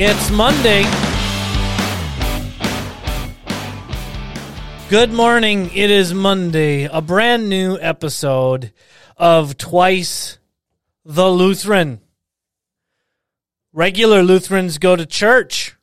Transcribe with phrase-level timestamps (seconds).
[0.00, 0.84] It's Monday.
[4.88, 5.72] Good morning.
[5.74, 6.84] It is Monday.
[6.84, 8.72] A brand new episode
[9.16, 10.38] of Twice
[11.04, 12.00] the Lutheran.
[13.72, 15.74] Regular Lutherans go to church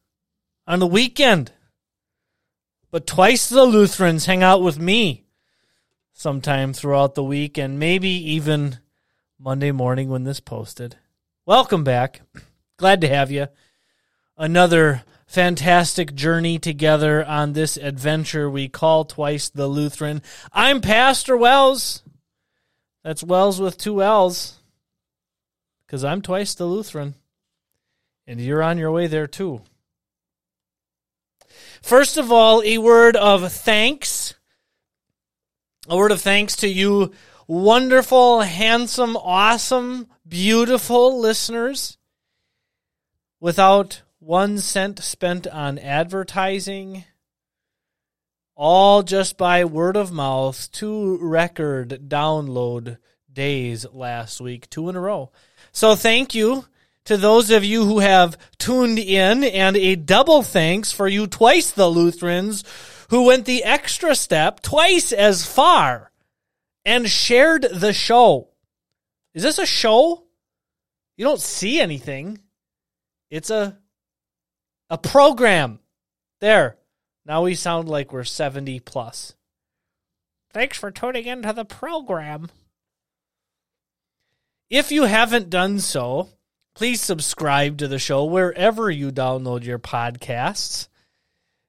[0.66, 1.52] on the weekend,
[2.92, 5.26] but twice the Lutherans hang out with me
[6.14, 8.80] sometime throughout the week and maybe even
[9.38, 10.96] Monday morning when this posted.
[11.46, 12.22] Welcome back.
[12.78, 13.50] Glad to have you
[14.38, 20.22] another fantastic journey together on this adventure we call Twice the Lutheran.
[20.54, 22.04] I'm Pastor Wells.
[23.04, 24.60] That's Wells with two L's.
[25.86, 27.16] Because I'm twice the Lutheran.
[28.28, 29.62] And you're on your way there too.
[31.82, 34.34] First of all, a word of thanks.
[35.88, 37.14] A word of thanks to you,
[37.46, 42.00] wonderful, handsome, awesome, beautiful listeners.
[43.40, 47.04] Without one cent spent on advertising,
[48.56, 52.98] all just by word of mouth, two record download
[53.32, 55.32] days last week, two in a row.
[55.72, 56.66] So thank you
[57.04, 61.70] to those of you who have tuned in, and a double thanks for you twice
[61.70, 62.64] the Lutherans
[63.12, 66.12] who went the extra step twice as far
[66.84, 68.50] and shared the show.
[69.36, 70.24] Is this a show?
[71.16, 72.40] You don't see anything.
[73.30, 73.78] It's a
[74.90, 75.80] a program.
[76.42, 76.78] There.
[77.26, 79.36] Now we sound like we're 70 plus.
[80.54, 82.50] Thanks for tuning into the program.
[84.70, 86.30] If you haven't done so,
[86.76, 90.88] please subscribe to the show wherever you download your podcasts.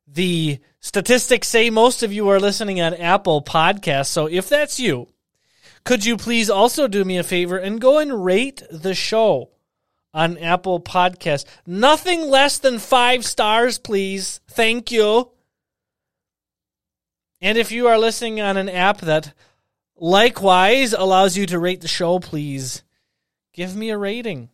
[0.07, 5.09] The statistics say most of you are listening on Apple Podcasts, so if that's you,
[5.85, 9.51] could you please also do me a favor and go and rate the show?
[10.17, 11.45] On Apple Podcast.
[11.67, 14.41] Nothing less than five stars, please.
[14.49, 15.31] Thank you.
[17.43, 19.35] And if you are listening on an app that
[19.95, 22.83] likewise allows you to rate the show, please
[23.53, 24.49] give me a rating.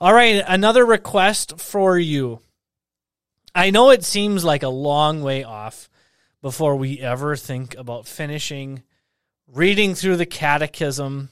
[0.00, 2.40] All right, another request for you.
[3.56, 5.90] I know it seems like a long way off
[6.42, 8.84] before we ever think about finishing
[9.48, 11.30] reading through the catechism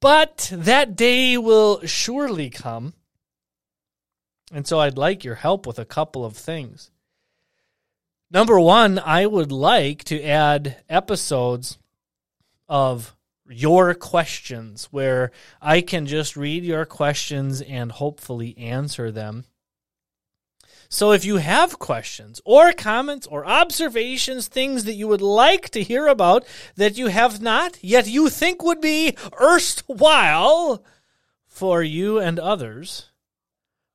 [0.00, 2.94] but that day will surely come.
[4.52, 6.90] And so I'd like your help with a couple of things.
[8.30, 11.78] Number one, I would like to add episodes
[12.68, 13.16] of
[13.48, 19.44] your questions where I can just read your questions and hopefully answer them.
[20.90, 25.82] So if you have questions or comments or observations, things that you would like to
[25.82, 30.82] hear about that you have not, yet you think would be erstwhile
[31.46, 33.10] for you and others,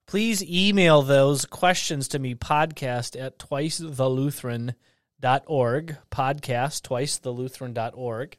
[0.05, 8.37] please email those questions to me, podcast at twicethelutheran.org, podcast twicethelutheran.org.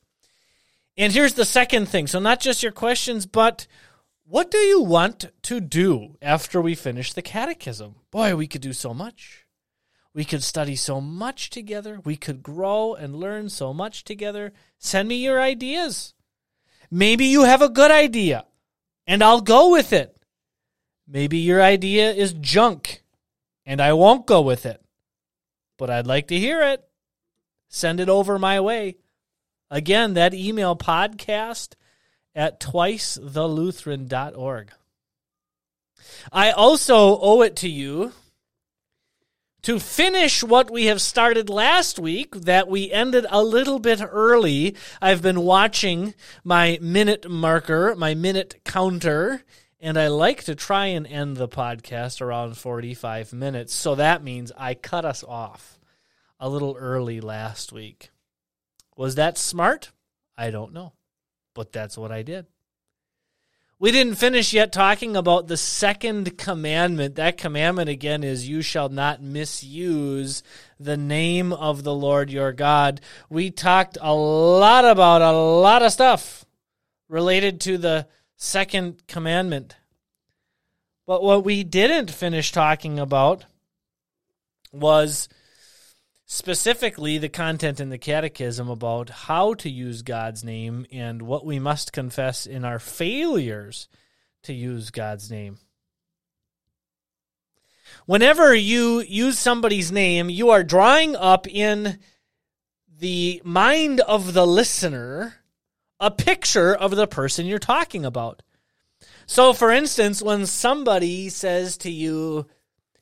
[0.96, 2.06] And here's the second thing.
[2.06, 3.66] So not just your questions, but
[4.26, 7.96] what do you want to do after we finish the catechism?
[8.10, 9.44] Boy, we could do so much.
[10.14, 12.00] We could study so much together.
[12.04, 14.52] We could grow and learn so much together.
[14.78, 16.14] Send me your ideas.
[16.90, 18.46] Maybe you have a good idea
[19.06, 20.16] and I'll go with it.
[21.06, 23.02] Maybe your idea is junk
[23.66, 24.80] and I won't go with it.
[25.76, 26.82] But I'd like to hear it.
[27.68, 28.96] Send it over my way.
[29.70, 31.74] Again, that email podcast
[32.34, 34.72] at twicethelutheran.org.
[36.32, 38.12] I also owe it to you
[39.62, 44.76] to finish what we have started last week that we ended a little bit early.
[45.00, 46.12] I've been watching
[46.42, 49.42] my minute marker, my minute counter,
[49.80, 53.74] and I like to try and end the podcast around 45 minutes.
[53.74, 55.78] So that means I cut us off
[56.38, 58.10] a little early last week.
[58.96, 59.92] Was that smart?
[60.36, 60.92] I don't know
[61.54, 62.46] but that's what I did.
[63.78, 67.16] We didn't finish yet talking about the second commandment.
[67.16, 70.42] That commandment again is you shall not misuse
[70.78, 73.00] the name of the Lord your God.
[73.28, 76.44] We talked a lot about a lot of stuff
[77.08, 79.76] related to the second commandment.
[81.06, 83.44] But what we didn't finish talking about
[84.72, 85.28] was
[86.26, 91.58] specifically the content in the catechism about how to use God's name and what we
[91.58, 93.88] must confess in our failures
[94.44, 95.58] to use God's name.
[98.06, 101.98] Whenever you use somebody's name, you are drawing up in
[102.98, 105.34] the mind of the listener
[106.00, 108.42] a picture of the person you're talking about.
[109.26, 112.46] So, for instance, when somebody says to you,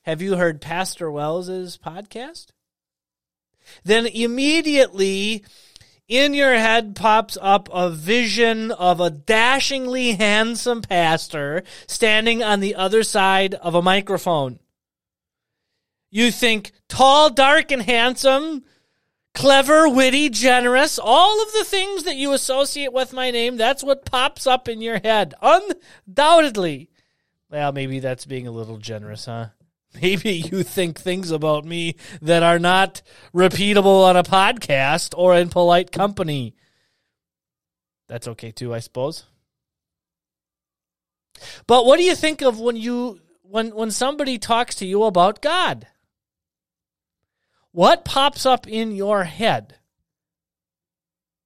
[0.03, 2.47] Have you heard Pastor Wells's podcast?
[3.83, 5.43] Then immediately
[6.07, 12.75] in your head pops up a vision of a dashingly handsome pastor standing on the
[12.75, 14.59] other side of a microphone.
[16.11, 18.63] You think tall, dark, and handsome,
[19.33, 24.05] clever, witty, generous, all of the things that you associate with my name, that's what
[24.05, 25.33] pops up in your head.
[25.41, 26.89] Undoubtedly.
[27.49, 29.47] Well, maybe that's being a little generous, huh?
[30.01, 33.01] Maybe you think things about me that are not
[33.33, 36.55] repeatable on a podcast or in polite company.
[38.07, 39.25] That's okay too, I suppose.
[41.67, 45.41] But what do you think of when you when when somebody talks to you about
[45.41, 45.87] God?
[47.71, 49.75] What pops up in your head?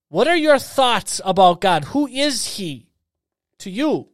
[0.09, 1.85] What are your thoughts about God?
[1.85, 2.89] Who is He
[3.59, 4.09] to you?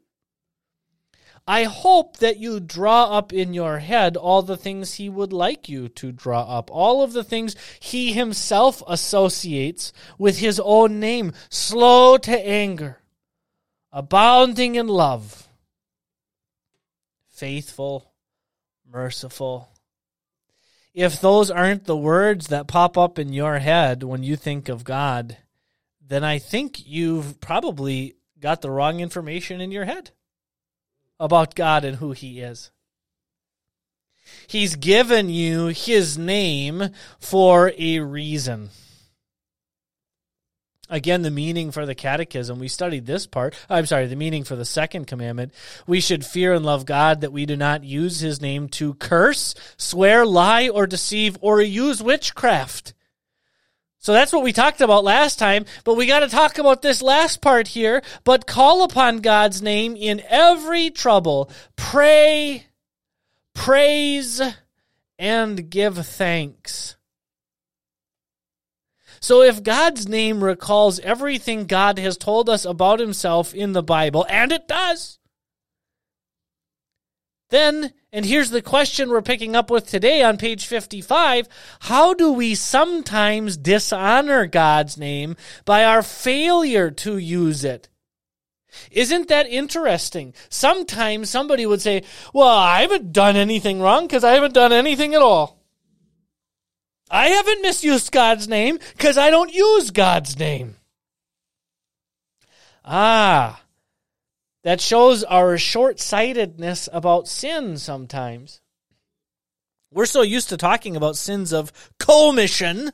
[1.46, 5.68] I hope that you draw up in your head all the things He would like
[5.68, 11.34] you to draw up, all of the things He Himself associates with His own name.
[11.50, 13.02] Slow to anger,
[13.92, 15.50] abounding in love,
[17.30, 18.14] faithful,
[18.90, 19.70] merciful.
[20.94, 24.86] If those aren't the words that pop up in your head when you think of
[24.86, 25.38] God,
[26.00, 30.12] then I think you've probably got the wrong information in your head
[31.20, 32.72] about God and who He is.
[34.48, 36.90] He's given you His name
[37.20, 38.70] for a reason.
[40.90, 43.56] Again, the meaning for the catechism, we studied this part.
[43.70, 45.54] I'm sorry, the meaning for the second commandment.
[45.88, 49.56] We should fear and love God that we do not use his name to curse,
[49.78, 52.94] swear, lie, or deceive, or use witchcraft.
[54.04, 57.02] So that's what we talked about last time, but we got to talk about this
[57.02, 58.04] last part here.
[58.26, 61.50] But call upon God's name in every trouble.
[61.78, 62.66] Pray,
[63.56, 64.42] praise,
[65.18, 66.98] and give thanks.
[69.22, 74.26] So if God's name recalls everything God has told us about himself in the Bible,
[74.30, 75.18] and it does,
[77.52, 81.50] then, and here's the question we're picking up with today on page 55
[81.82, 87.90] how do we sometimes dishonor God's name by our failure to use it?
[88.92, 90.34] Isn't that interesting?
[90.50, 95.14] Sometimes somebody would say, Well, I haven't done anything wrong because I haven't done anything
[95.14, 95.60] at all.
[97.10, 100.76] I haven't misused God's name because I don't use God's name.
[102.86, 103.63] Ah,
[104.64, 108.62] that shows our short sightedness about sin sometimes.
[109.92, 112.92] We're so used to talking about sins of commission,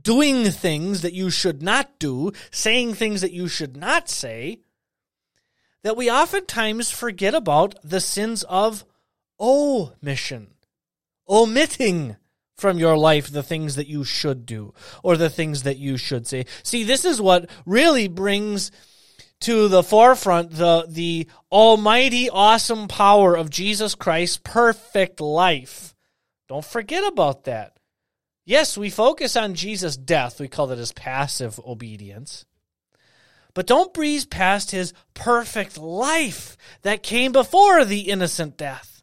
[0.00, 4.60] doing things that you should not do, saying things that you should not say,
[5.82, 8.84] that we oftentimes forget about the sins of
[9.40, 10.48] omission,
[11.28, 12.16] omitting
[12.56, 14.74] from your life the things that you should do
[15.04, 16.44] or the things that you should say.
[16.64, 18.72] See, this is what really brings
[19.40, 25.94] to the forefront the the almighty awesome power of Jesus Christ's perfect life.
[26.48, 27.78] Don't forget about that.
[28.44, 30.40] Yes, we focus on Jesus' death.
[30.40, 32.46] We call that his passive obedience.
[33.54, 38.97] But don't breeze past his perfect life that came before the innocent death.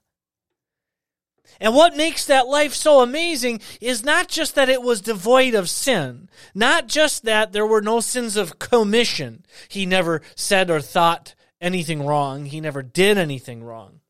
[1.60, 5.70] And what makes that life so amazing is not just that it was devoid of
[5.70, 9.46] sin, not just that there were no sins of commission.
[9.68, 14.02] He never said or thought anything wrong, he never did anything wrong.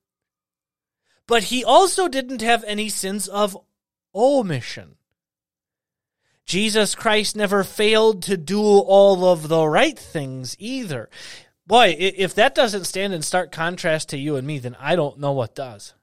[1.28, 3.58] But he also didn't have any sins of
[4.14, 4.96] omission.
[6.46, 11.10] Jesus Christ never failed to do all of the right things either.
[11.66, 15.20] Boy, if that doesn't stand in stark contrast to you and me, then I don't
[15.20, 15.95] know what does.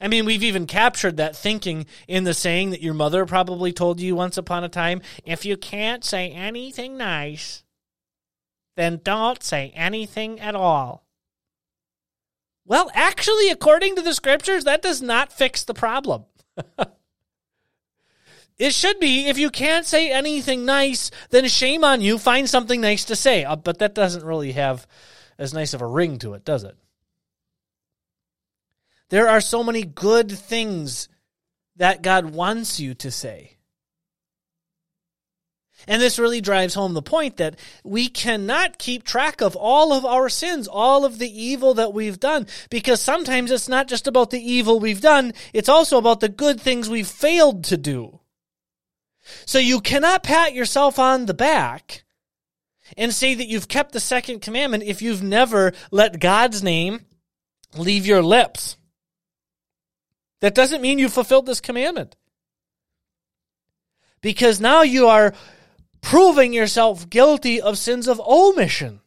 [0.00, 4.00] I mean, we've even captured that thinking in the saying that your mother probably told
[4.00, 7.64] you once upon a time if you can't say anything nice,
[8.76, 11.04] then don't say anything at all.
[12.64, 16.26] Well, actually, according to the scriptures, that does not fix the problem.
[18.58, 22.80] it should be if you can't say anything nice, then shame on you, find something
[22.80, 23.42] nice to say.
[23.42, 24.86] Uh, but that doesn't really have
[25.38, 26.76] as nice of a ring to it, does it?
[29.10, 31.08] There are so many good things
[31.76, 33.58] that God wants you to say.
[35.86, 40.04] And this really drives home the point that we cannot keep track of all of
[40.04, 44.30] our sins, all of the evil that we've done, because sometimes it's not just about
[44.30, 48.20] the evil we've done, it's also about the good things we've failed to do.
[49.46, 52.02] So you cannot pat yourself on the back
[52.96, 57.04] and say that you've kept the second commandment if you've never let God's name
[57.76, 58.77] leave your lips.
[60.40, 62.16] That doesn't mean you fulfilled this commandment.
[64.20, 65.34] Because now you are
[66.00, 69.00] proving yourself guilty of sins of omission.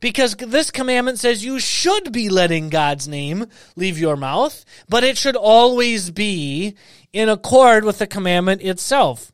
[0.00, 5.16] Because this commandment says you should be letting God's name leave your mouth, but it
[5.16, 6.76] should always be
[7.12, 9.32] in accord with the commandment itself.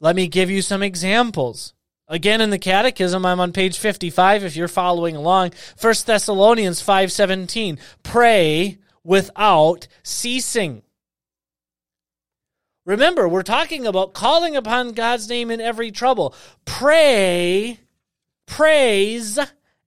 [0.00, 1.72] Let me give you some examples.
[2.06, 5.52] Again in the catechism I'm on page 55 if you're following along.
[5.80, 7.78] 1 Thessalonians 5:17.
[8.02, 10.82] Pray without ceasing.
[12.86, 16.34] Remember, we're talking about calling upon God's name in every trouble.
[16.64, 17.78] Pray,
[18.46, 19.38] praise,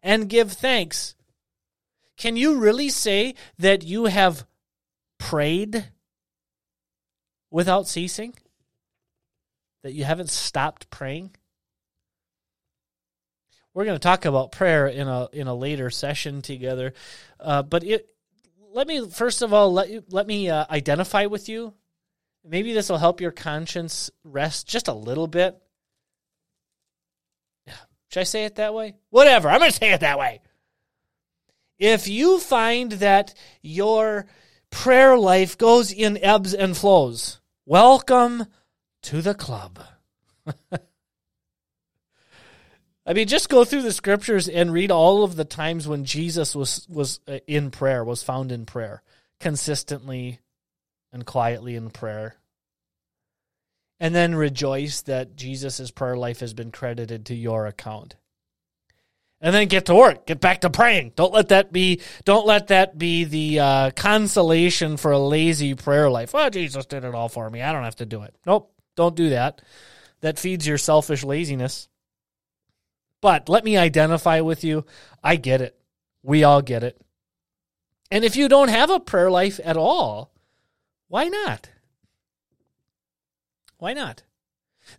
[0.01, 1.15] and give thanks.
[2.17, 4.45] Can you really say that you have
[5.19, 5.85] prayed
[7.51, 8.33] without ceasing?
[9.83, 11.31] That you haven't stopped praying?
[13.75, 16.93] We're going to talk about prayer in a in a later session together,
[17.39, 18.07] uh, but it.
[18.73, 21.73] Let me first of all let you, let me uh, identify with you
[22.49, 25.57] Maybe this will help your conscience rest just a little bit.
[28.09, 28.95] Should I say it that way?
[29.09, 29.49] Whatever.
[29.49, 30.39] I'm going to say it that way.
[31.77, 34.27] If you find that your
[34.69, 38.45] prayer life goes in ebbs and flows, welcome
[39.03, 39.83] to the club.
[43.07, 46.53] I mean, just go through the scriptures and read all of the times when Jesus
[46.53, 49.01] was was uh, in prayer, was found in prayer
[49.39, 50.39] consistently,
[51.13, 52.35] and quietly in prayer.
[53.99, 58.15] And then rejoice that Jesus' prayer life has been credited to your account.
[59.39, 60.25] And then get to work.
[60.25, 61.13] Get back to praying.
[61.15, 62.01] Don't let that be.
[62.25, 66.33] Don't let that be the uh, consolation for a lazy prayer life.
[66.33, 67.61] Well, Jesus did it all for me.
[67.61, 68.35] I don't have to do it.
[68.45, 68.73] Nope.
[68.95, 69.61] Don't do that.
[70.21, 71.87] That feeds your selfish laziness.
[73.21, 74.85] But let me identify with you.
[75.23, 75.77] I get it.
[76.23, 77.01] We all get it.
[78.11, 80.31] And if you don't have a prayer life at all,
[81.07, 81.69] why not?
[83.77, 84.23] Why not?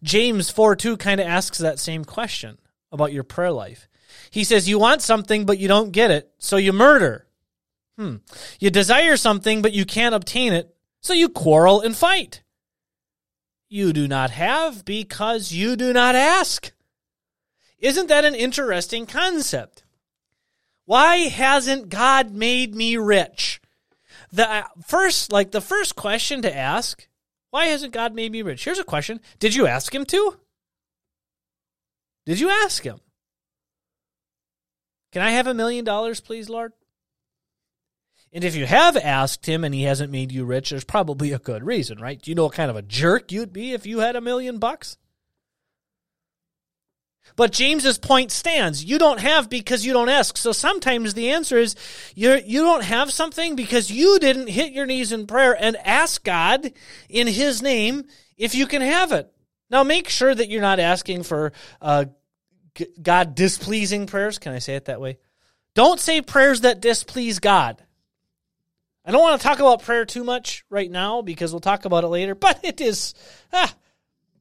[0.02, 2.58] James 4 2 kind of asks that same question
[2.92, 3.88] about your prayer life.
[4.30, 7.26] He says, You want something, but you don't get it, so you murder.
[7.96, 8.16] Hmm.
[8.60, 12.42] You desire something, but you can't obtain it, so you quarrel and fight.
[13.68, 16.72] You do not have because you do not ask.
[17.78, 19.84] Isn't that an interesting concept?
[20.84, 23.60] Why hasn't God made me rich?
[24.32, 27.06] The uh, first, like the first question to ask,
[27.50, 28.64] why hasn't God made me rich?
[28.64, 29.20] Here's a question.
[29.38, 30.38] Did you ask him to?
[32.26, 33.00] Did you ask him?
[35.12, 36.72] Can I have a million dollars, please, Lord?
[38.32, 41.38] And if you have asked him and he hasn't made you rich, there's probably a
[41.38, 42.20] good reason, right?
[42.20, 44.58] Do you know what kind of a jerk you'd be if you had a million
[44.58, 44.98] bucks?
[47.36, 48.84] But James's point stands.
[48.84, 50.36] You don't have because you don't ask.
[50.36, 51.76] So sometimes the answer is
[52.14, 56.24] you you don't have something because you didn't hit your knees in prayer and ask
[56.24, 56.72] God
[57.08, 58.04] in His name
[58.36, 59.32] if you can have it.
[59.70, 62.06] Now make sure that you're not asking for uh,
[63.00, 64.38] God displeasing prayers.
[64.38, 65.18] Can I say it that way?
[65.74, 67.82] Don't say prayers that displease God.
[69.04, 72.04] I don't want to talk about prayer too much right now because we'll talk about
[72.04, 73.14] it later, but it is
[73.52, 73.74] ah,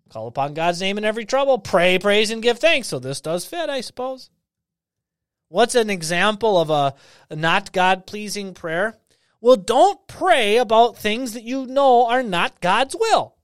[0.09, 1.59] Call upon God's name in every trouble.
[1.59, 2.87] Pray, praise, and give thanks.
[2.87, 4.29] So this does fit, I suppose.
[5.49, 6.93] What's an example of a,
[7.35, 8.97] not God pleasing prayer?
[9.39, 13.35] Well, don't pray about things that you know are not God's will.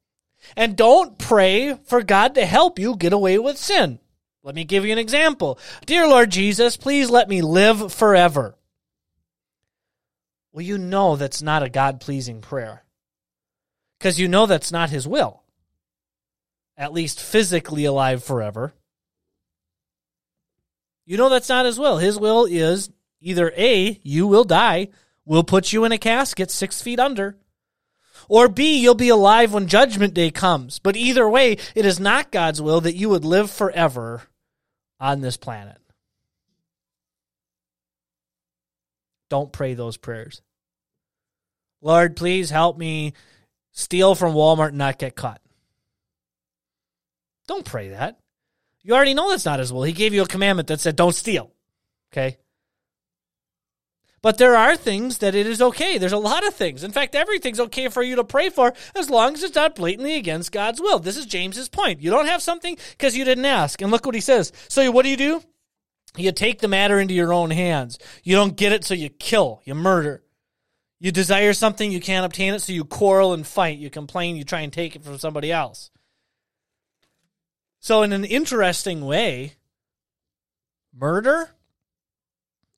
[0.57, 3.99] And don't pray for God to help you get away with sin.
[4.43, 5.57] Let me give you an example.
[5.85, 8.57] Dear Lord Jesus, please let me live forever.
[10.51, 12.83] Well, you know that's not a God pleasing prayer
[13.97, 15.42] because you know that's not His will
[16.77, 18.73] at least physically alive forever.
[21.05, 21.97] You know that's not his will.
[21.97, 22.89] His will is
[23.19, 24.89] either A, you will die,
[25.25, 27.37] we'll put you in a casket six feet under,
[28.29, 30.79] or B, you'll be alive when judgment day comes.
[30.79, 34.23] But either way, it is not God's will that you would live forever
[34.99, 35.77] on this planet.
[39.29, 40.41] Don't pray those prayers.
[41.81, 43.13] Lord, please help me
[43.71, 45.41] steal from Walmart and not get caught.
[47.47, 48.19] Don't pray that.
[48.81, 49.83] You already know that's not his will.
[49.83, 51.51] He gave you a commandment that said, don't steal.
[52.11, 52.37] Okay?
[54.21, 55.97] But there are things that it is okay.
[55.97, 56.83] There's a lot of things.
[56.83, 60.15] In fact, everything's okay for you to pray for as long as it's not blatantly
[60.15, 60.99] against God's will.
[60.99, 62.01] This is James's point.
[62.01, 63.81] You don't have something because you didn't ask.
[63.81, 64.53] And look what he says.
[64.69, 65.43] So what do you do?
[66.15, 67.99] You take the matter into your own hands.
[68.23, 70.23] You don't get it, so you kill, you murder.
[70.99, 73.77] You desire something, you can't obtain it, so you quarrel and fight.
[73.77, 75.89] You complain, you try and take it from somebody else.
[77.83, 79.55] So, in an interesting way,
[80.97, 81.49] murder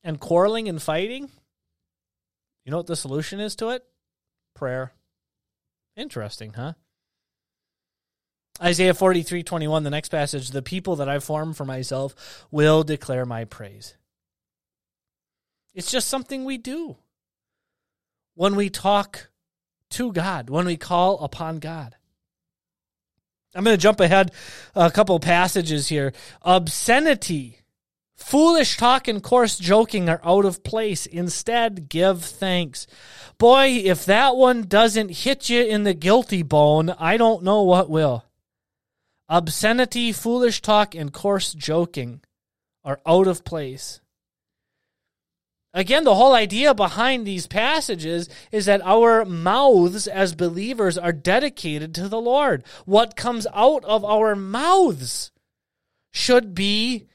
[0.03, 1.29] and quarreling and fighting,
[2.65, 3.85] you know what the solution is to it?
[4.55, 4.93] Prayer.
[5.95, 6.73] Interesting, huh?
[8.59, 13.27] Isaiah 43 21, the next passage, the people that I form for myself will declare
[13.27, 13.95] my praise.
[15.75, 16.97] It's just something we do
[18.33, 19.29] when we talk
[19.91, 21.95] to God, when we call upon God.
[23.55, 24.31] I'm going to jump ahead
[24.75, 26.11] a couple passages here.
[26.41, 27.61] Obscenity,
[28.17, 31.05] foolish talk, and coarse joking are out of place.
[31.05, 32.85] Instead, give thanks.
[33.37, 37.89] Boy, if that one doesn't hit you in the guilty bone, I don't know what
[37.89, 38.25] will.
[39.29, 42.21] Obscenity, foolish talk, and coarse joking
[42.83, 44.01] are out of place.
[45.75, 51.93] Again, the whole idea behind these passages is that our mouths as believers are dedicated
[51.95, 52.63] to the Lord.
[52.85, 55.31] What comes out of our mouths
[56.13, 57.07] should be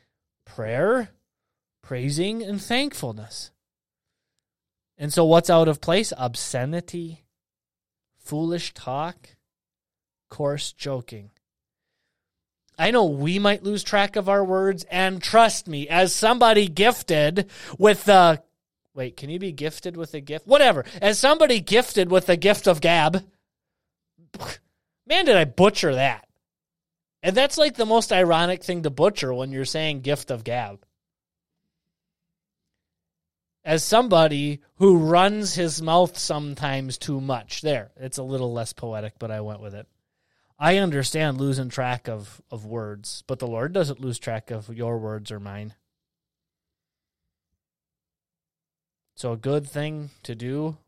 [0.45, 1.09] prayer,
[1.83, 3.51] praising, and thankfulness.
[4.99, 6.13] And so, what's out of place?
[6.19, 7.25] Obscenity,
[8.19, 9.31] foolish talk,
[10.29, 11.31] coarse joking.
[12.79, 17.49] I know we might lose track of our words, and trust me, as somebody gifted
[17.79, 18.43] with the
[18.95, 20.47] wait, can you be gifted with a gift?
[20.47, 20.85] Whatever.
[21.01, 23.25] As somebody gifted with the gift of gab,
[25.07, 26.27] man, did I butcher that.
[27.23, 30.85] And that's like the most ironic thing to butcher when you're saying gift of gab.
[33.63, 37.61] As somebody who runs his mouth sometimes too much.
[37.61, 39.87] There, it's a little less poetic, but I went with it.
[40.59, 44.99] I understand losing track of, of words, but the Lord doesn't lose track of your
[44.99, 45.75] words or mine.
[49.21, 50.79] So, a good thing to do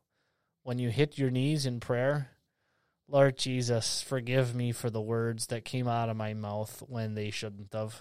[0.62, 2.30] when you hit your knees in prayer
[3.06, 7.28] Lord Jesus, forgive me for the words that came out of my mouth when they
[7.28, 8.00] shouldn't have.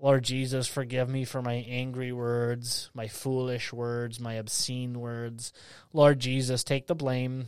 [0.00, 5.52] Lord Jesus, forgive me for my angry words, my foolish words, my obscene words.
[5.92, 7.46] Lord Jesus, take the blame.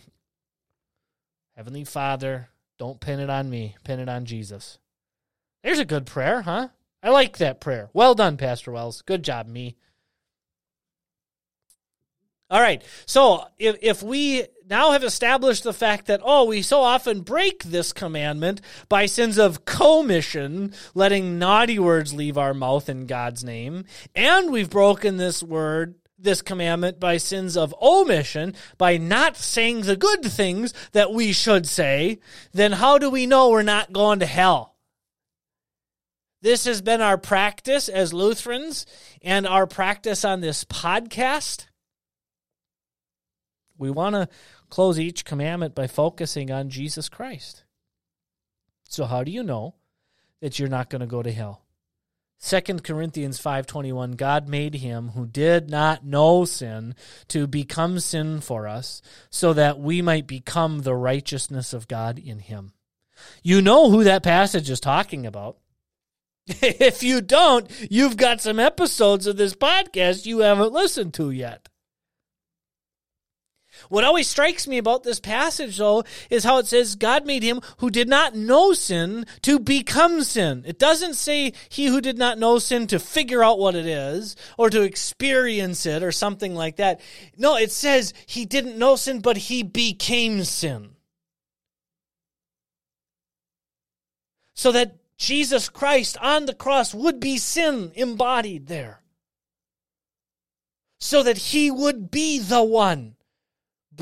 [1.57, 4.79] Heavenly Father, don't pin it on me, pin it on Jesus.
[5.65, 6.69] There's a good prayer, huh?
[7.03, 7.91] I like that prayer.
[7.93, 9.03] Well done, Pastor Wells.
[9.03, 9.75] Good job, me.
[12.53, 12.85] All right.
[13.07, 17.65] So if, if we now have established the fact that, oh, we so often break
[17.65, 18.61] this commandment
[18.91, 24.69] by sins of commission, letting naughty words leave our mouth in God's name, and we've
[24.69, 30.73] broken this word this commandment by sins of omission, by not saying the good things
[30.93, 32.21] that we should say,
[32.53, 34.77] then how do we know we're not going to hell?
[36.43, 38.87] This has been our practice as Lutherans
[39.23, 41.67] and our practice on this podcast.
[43.83, 44.29] We want to
[44.71, 47.65] close each commandment by focusing on Jesus Christ.
[48.89, 49.75] So how do you know
[50.41, 51.63] that you're not going to go to hell?
[52.41, 56.95] 2 Corinthians 5:21 God made him who did not know sin
[57.27, 62.39] to become sin for us so that we might become the righteousness of God in
[62.39, 62.75] him.
[63.43, 65.59] You know who that passage is talking about.
[66.47, 71.69] if you don't, you've got some episodes of this podcast you haven't listened to yet.
[73.89, 77.61] What always strikes me about this passage, though, is how it says God made him
[77.79, 80.65] who did not know sin to become sin.
[80.67, 84.37] It doesn't say he who did not know sin to figure out what it is
[84.57, 87.01] or to experience it or something like that.
[87.37, 90.91] No, it says he didn't know sin, but he became sin.
[94.55, 99.03] So that Jesus Christ on the cross would be sin embodied there.
[100.99, 103.17] So that he would be the one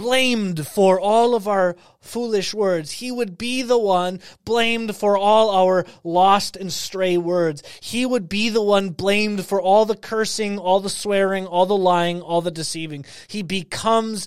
[0.01, 2.91] blamed for all of our foolish words.
[2.91, 7.63] He would be the one blamed for all our lost and stray words.
[7.83, 11.77] He would be the one blamed for all the cursing, all the swearing, all the
[11.77, 13.05] lying, all the deceiving.
[13.29, 14.27] He becomes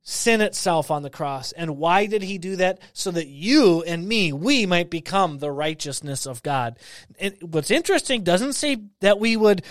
[0.00, 1.52] sin itself on the cross.
[1.52, 2.80] And why did he do that?
[2.94, 6.78] So that you and me, we might become the righteousness of God.
[7.20, 9.62] And what's interesting doesn't say that we would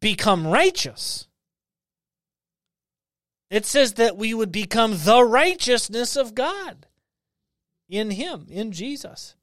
[0.00, 1.28] become righteous.
[3.50, 6.86] It says that we would become the righteousness of God
[7.88, 9.34] in Him, in Jesus.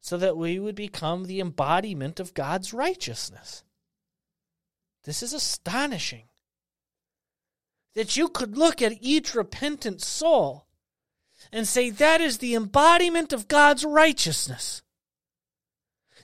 [0.00, 3.62] So that we would become the embodiment of God's righteousness.
[5.04, 6.24] This is astonishing.
[7.94, 10.66] That you could look at each repentant soul
[11.52, 14.82] and say, that is the embodiment of God's righteousness.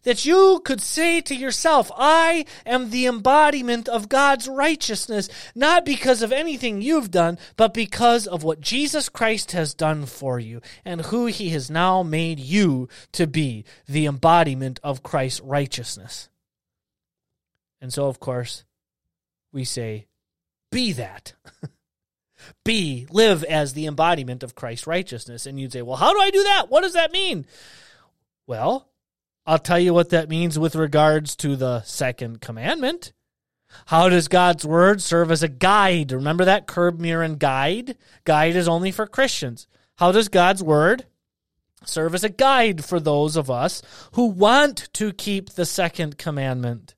[0.07, 6.23] That you could say to yourself, I am the embodiment of God's righteousness, not because
[6.23, 11.01] of anything you've done, but because of what Jesus Christ has done for you and
[11.01, 16.29] who he has now made you to be, the embodiment of Christ's righteousness.
[17.81, 18.63] And so, of course,
[19.53, 20.07] we say,
[20.71, 21.35] be that.
[22.65, 25.47] be, live as the embodiment of Christ's righteousness.
[25.47, 26.71] And you'd say, well, how do I do that?
[26.71, 27.45] What does that mean?
[28.47, 28.89] Well,
[29.47, 33.13] I'll tell you what that means with regards to the second commandment.
[33.87, 36.11] How does God's word serve as a guide?
[36.11, 37.97] Remember that curb, mirror, and guide?
[38.25, 39.69] Guide is only for Christians.
[39.99, 41.07] How does God's word
[41.85, 43.83] serve as a guide for those of us
[44.13, 46.95] who want to keep the second commandment?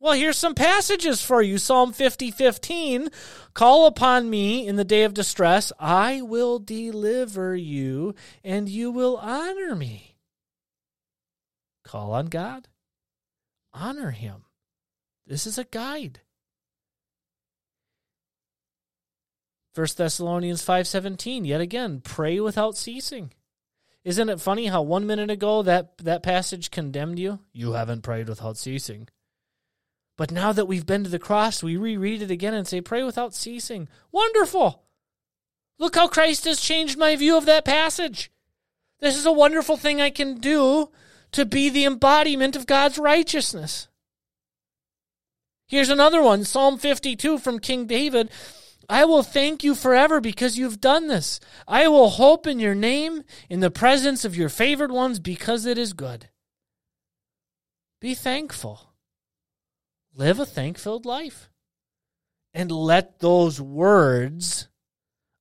[0.00, 1.58] Well, here's some passages for you.
[1.58, 3.08] Psalm 50, 15.
[3.52, 5.72] Call upon me in the day of distress.
[5.78, 10.07] I will deliver you, and you will honor me.
[11.88, 12.68] Call on God.
[13.72, 14.44] Honor him.
[15.26, 16.20] This is a guide.
[19.74, 23.32] 1 Thessalonians 5:17 yet again pray without ceasing.
[24.04, 27.40] Isn't it funny how 1 minute ago that that passage condemned you?
[27.54, 29.08] You haven't prayed without ceasing.
[30.18, 33.02] But now that we've been to the cross, we reread it again and say, Pray
[33.02, 33.88] without ceasing.
[34.12, 34.84] Wonderful!
[35.78, 38.30] Look how Christ has changed my view of that passage.
[38.98, 40.90] This is a wonderful thing I can do
[41.32, 43.88] to be the embodiment of God's righteousness.
[45.66, 48.30] Here's another one Psalm 52 from King David.
[48.88, 51.40] I will thank you forever because you've done this.
[51.66, 55.76] I will hope in your name, in the presence of your favored ones, because it
[55.76, 56.30] is good.
[58.00, 58.94] Be thankful.
[60.14, 61.50] Live a thank filled life.
[62.54, 64.67] And let those words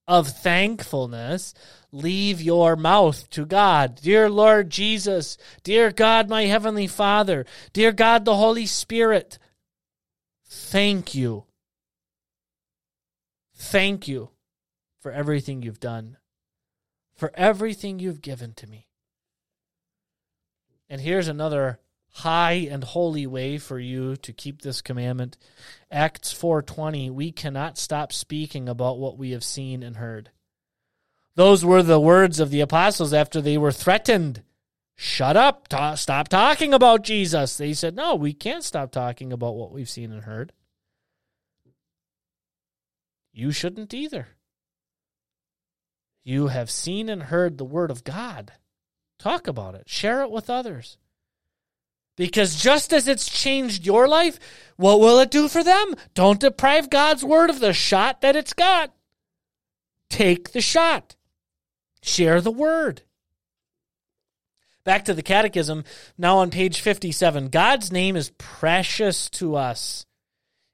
[0.08, 1.54] of thankfulness
[1.92, 4.00] leave your mouth to God.
[4.02, 9.38] Dear Lord Jesus, dear God, my Heavenly Father, dear God, the Holy Spirit,
[10.46, 11.46] thank you.
[13.56, 14.30] Thank you
[15.00, 16.18] for everything you've done,
[17.16, 18.88] for everything you've given to me.
[20.90, 21.80] And here's another
[22.18, 25.38] high and holy way for you to keep this commandment.
[25.92, 30.32] Acts 4:20 we cannot stop speaking about what we have seen and heard.
[31.36, 34.42] Those were the words of the apostles after they were threatened.
[34.96, 37.56] Shut up, ta- stop talking about Jesus.
[37.56, 40.54] They said, "No, we can't stop talking about what we've seen and heard."
[43.32, 44.30] You shouldn't either.
[46.24, 48.54] You have seen and heard the word of God.
[49.20, 49.88] Talk about it.
[49.88, 50.98] Share it with others.
[52.18, 54.40] Because just as it's changed your life,
[54.76, 55.94] what will it do for them?
[56.16, 58.92] Don't deprive God's word of the shot that it's got.
[60.10, 61.16] Take the shot.
[62.02, 63.04] Share the word.
[64.84, 65.84] Back to the catechism,
[66.18, 67.50] now on page 57.
[67.50, 70.06] God's name is precious to us.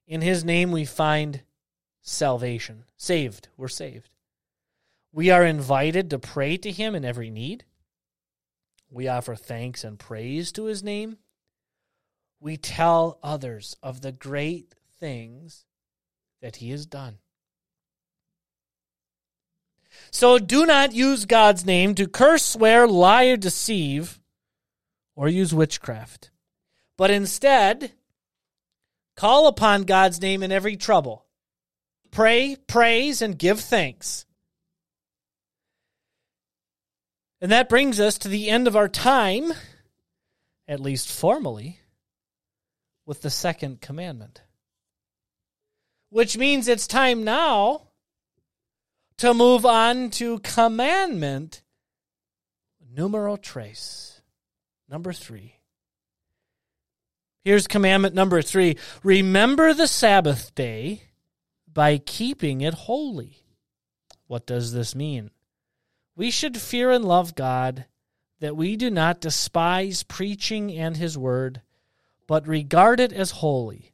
[0.07, 1.41] In his name we find
[2.01, 2.85] salvation.
[2.95, 3.49] Saved.
[3.57, 4.09] We're saved.
[5.11, 7.65] We are invited to pray to him in every need.
[8.89, 11.17] We offer thanks and praise to his name
[12.43, 15.63] we tell others of the great things
[16.41, 17.17] that he has done.
[20.11, 24.19] So do not use God's name to curse, swear, lie, or deceive,
[25.15, 26.31] or use witchcraft.
[26.97, 27.93] But instead,
[29.15, 31.25] call upon God's name in every trouble.
[32.11, 34.25] Pray, praise, and give thanks.
[37.39, 39.53] And that brings us to the end of our time,
[40.67, 41.79] at least formally
[43.05, 44.41] with the second commandment.
[46.09, 47.87] Which means it's time now
[49.17, 51.61] to move on to commandment
[52.93, 54.21] numero tres.
[54.89, 55.55] Number three.
[57.43, 61.03] Here's commandment number three Remember the Sabbath day
[61.71, 63.43] by keeping it holy.
[64.27, 65.31] What does this mean?
[66.15, 67.85] We should fear and love God,
[68.39, 71.61] that we do not despise preaching and his word
[72.33, 73.93] but regard it as holy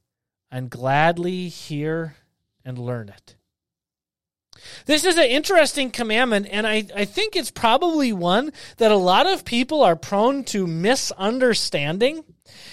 [0.49, 2.15] and gladly hear
[2.63, 3.35] and learn it.
[4.85, 9.27] This is an interesting commandment, and I, I think it's probably one that a lot
[9.27, 12.23] of people are prone to misunderstanding.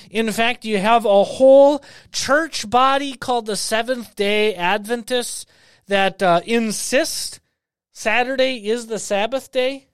[0.09, 5.46] In fact, you have a whole church body called the Seventh day Adventists
[5.88, 7.40] that uh, insist
[7.92, 9.88] Saturday is the Sabbath day.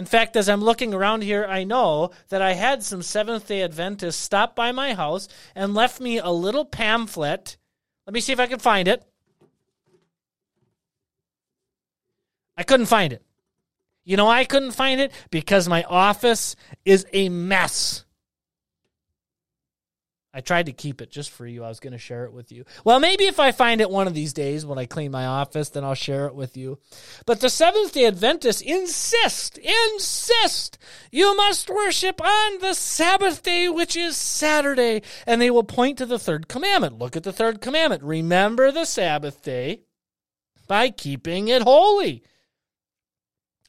[0.00, 3.62] In fact, as I'm looking around here, I know that I had some Seventh day
[3.62, 7.58] Adventists stop by my house and left me a little pamphlet.
[8.06, 9.04] Let me see if I can find it.
[12.56, 13.22] I couldn't find it.
[14.02, 18.06] You know, I couldn't find it because my office is a mess.
[20.32, 21.64] I tried to keep it just for you.
[21.64, 22.64] I was going to share it with you.
[22.84, 25.70] Well, maybe if I find it one of these days when I clean my office,
[25.70, 26.78] then I'll share it with you.
[27.26, 30.78] But the Seventh day Adventists insist, insist,
[31.10, 35.02] you must worship on the Sabbath day, which is Saturday.
[35.26, 36.98] And they will point to the third commandment.
[36.98, 38.04] Look at the third commandment.
[38.04, 39.80] Remember the Sabbath day
[40.68, 42.22] by keeping it holy.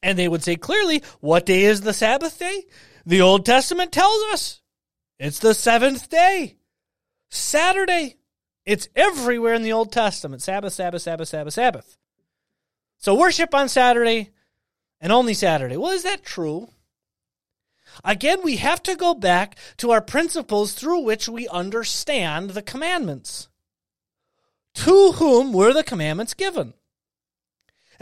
[0.04, 2.66] And they would say clearly, what day is the Sabbath day?
[3.04, 4.61] The Old Testament tells us
[5.22, 6.58] it's the seventh day.
[7.30, 8.18] Saturday.
[8.66, 10.42] It's everywhere in the Old Testament.
[10.42, 11.98] Sabbath, Sabbath, Sabbath, Sabbath, Sabbath.
[12.98, 14.32] So worship on Saturday
[15.00, 15.78] and only Saturday.
[15.78, 16.70] Well, is that true?
[18.04, 23.48] Again, we have to go back to our principles through which we understand the commandments.
[24.74, 26.74] To whom were the commandments given?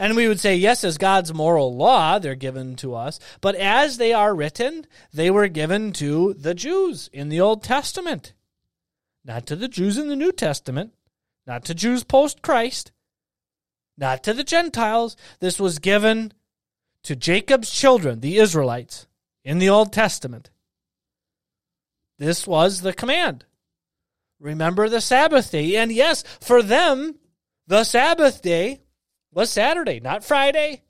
[0.00, 3.20] And we would say, yes, as God's moral law, they're given to us.
[3.42, 8.32] But as they are written, they were given to the Jews in the Old Testament.
[9.26, 10.94] Not to the Jews in the New Testament.
[11.46, 12.92] Not to Jews post Christ.
[13.98, 15.18] Not to the Gentiles.
[15.38, 16.32] This was given
[17.02, 19.06] to Jacob's children, the Israelites,
[19.44, 20.48] in the Old Testament.
[22.18, 23.44] This was the command.
[24.38, 25.76] Remember the Sabbath day.
[25.76, 27.18] And yes, for them,
[27.66, 28.80] the Sabbath day
[29.32, 30.82] was Saturday, not Friday,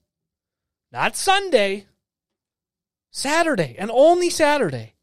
[0.93, 1.87] not Sunday,
[3.11, 4.95] Saturday, and only Saturday.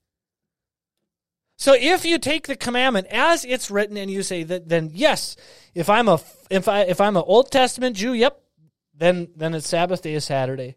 [1.58, 5.36] So if you take the commandment as it's written and you say that, then yes,
[5.74, 6.20] if I'm a
[6.50, 8.40] if I if I'm an Old Testament Jew, yep,
[8.96, 10.76] then then it's Sabbath day is Saturday.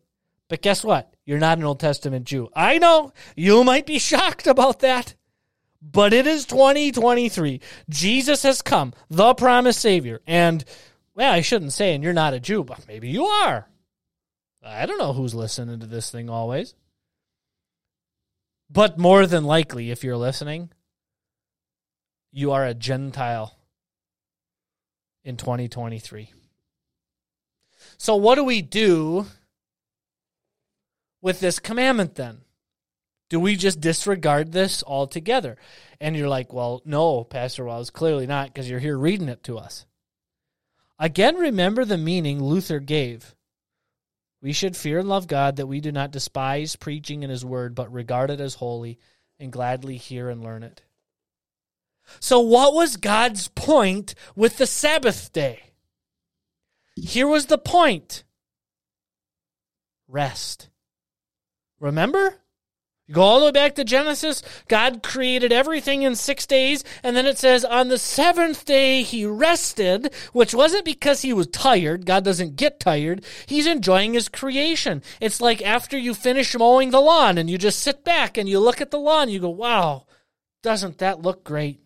[0.48, 1.14] But guess what?
[1.26, 2.48] You're not an Old Testament Jew.
[2.54, 5.14] I know you might be shocked about that,
[5.82, 7.60] but it is 2023.
[7.88, 10.64] Jesus has come, the promised Savior, and
[11.20, 13.68] well, I shouldn't say, and you're not a Jew, but maybe you are.
[14.64, 16.74] I don't know who's listening to this thing always.
[18.70, 20.70] But more than likely, if you're listening,
[22.32, 23.54] you are a Gentile
[25.22, 26.32] in 2023.
[27.98, 29.26] So, what do we do
[31.20, 32.38] with this commandment then?
[33.28, 35.58] Do we just disregard this altogether?
[36.00, 39.58] And you're like, well, no, Pastor Wells, clearly not, because you're here reading it to
[39.58, 39.84] us.
[41.00, 43.34] Again, remember the meaning Luther gave.
[44.42, 47.74] We should fear and love God that we do not despise preaching in His word,
[47.74, 48.98] but regard it as holy
[49.38, 50.82] and gladly hear and learn it.
[52.20, 55.72] So, what was God's point with the Sabbath day?
[56.96, 58.24] Here was the point
[60.06, 60.68] rest.
[61.78, 62.34] Remember?
[63.10, 64.40] You go all the way back to Genesis.
[64.68, 69.26] God created everything in six days, and then it says on the seventh day he
[69.26, 72.06] rested, which wasn't because he was tired.
[72.06, 73.24] God doesn't get tired.
[73.46, 75.02] He's enjoying his creation.
[75.20, 78.60] It's like after you finish mowing the lawn and you just sit back and you
[78.60, 80.06] look at the lawn, you go, wow,
[80.62, 81.80] doesn't that look great?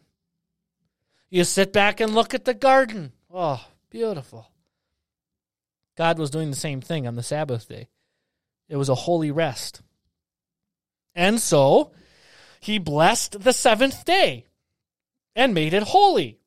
[1.31, 3.13] You sit back and look at the garden.
[3.33, 4.51] Oh, beautiful.
[5.97, 7.89] God was doing the same thing on the Sabbath day.
[8.69, 9.81] It was a holy rest.
[11.15, 11.93] And so
[12.61, 14.47] he blessed the seventh day
[15.37, 16.39] and made it holy,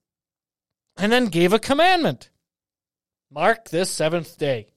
[0.97, 2.29] and then gave a commandment
[3.29, 4.67] mark this seventh day.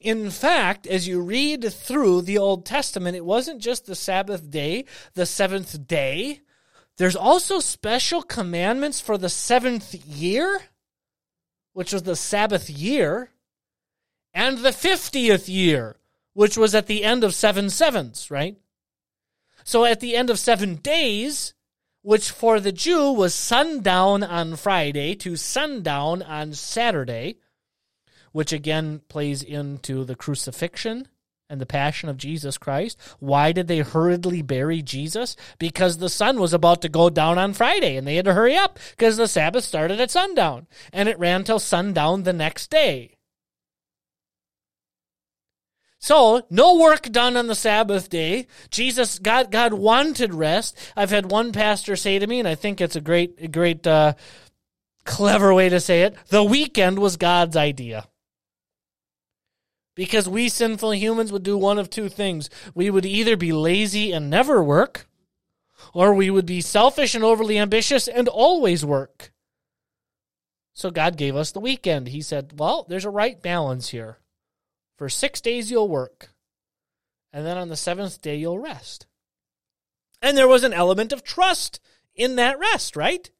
[0.00, 4.86] In fact, as you read through the Old Testament, it wasn't just the Sabbath day,
[5.14, 6.40] the seventh day.
[6.96, 10.62] There's also special commandments for the seventh year,
[11.74, 13.30] which was the Sabbath year,
[14.32, 15.96] and the 50th year,
[16.40, 18.56] which was at the end of seven sevens, right?
[19.62, 21.52] So at the end of seven days,
[22.00, 27.36] which for the Jew was sundown on Friday to sundown on Saturday,
[28.32, 31.08] which again plays into the crucifixion
[31.50, 32.98] and the passion of Jesus Christ.
[33.18, 35.36] Why did they hurriedly bury Jesus?
[35.58, 38.56] Because the sun was about to go down on Friday and they had to hurry
[38.56, 43.18] up because the Sabbath started at sundown and it ran till sundown the next day.
[46.02, 48.46] So, no work done on the Sabbath day.
[48.70, 50.76] Jesus, God, God wanted rest.
[50.96, 54.14] I've had one pastor say to me, and I think it's a great, great, uh,
[55.04, 56.16] clever way to say it.
[56.28, 58.06] The weekend was God's idea.
[59.94, 62.48] Because we sinful humans would do one of two things.
[62.74, 65.06] We would either be lazy and never work,
[65.92, 69.32] or we would be selfish and overly ambitious and always work.
[70.72, 72.08] So God gave us the weekend.
[72.08, 74.19] He said, well, there's a right balance here.
[75.00, 76.34] For six days you'll work,
[77.32, 79.06] and then on the seventh day you'll rest.
[80.20, 81.80] And there was an element of trust
[82.14, 83.30] in that rest, right?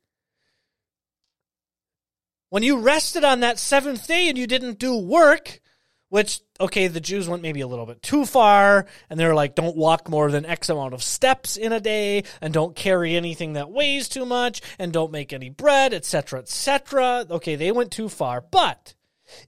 [2.48, 5.60] When you rested on that seventh day and you didn't do work,
[6.08, 9.76] which okay the jews went maybe a little bit too far and they're like don't
[9.76, 13.70] walk more than x amount of steps in a day and don't carry anything that
[13.70, 18.40] weighs too much and don't make any bread etc etc okay they went too far
[18.40, 18.94] but